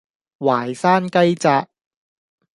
[0.39, 1.69] 淮山雞扎